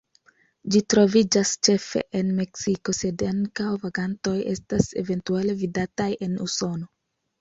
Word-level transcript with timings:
Ĝi 0.75 0.79
troviĝas 0.93 1.51
ĉefe 1.67 2.01
en 2.21 2.31
Meksiko, 2.39 2.95
sed 3.01 3.25
ankaŭ 3.33 3.67
vagantoj 3.87 4.35
estas 4.55 4.89
eventuale 5.03 5.59
vidataj 5.61 6.09
en 6.29 6.35
Usono. 6.49 6.91